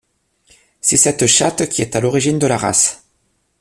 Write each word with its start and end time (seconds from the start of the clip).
C'est 0.81 0.97
cette 0.97 1.27
chatte 1.27 1.69
qui 1.69 1.83
est 1.83 1.95
à 1.95 1.99
l’origine 1.99 2.39
de 2.39 2.47
la 2.47 2.57
race. 2.57 3.05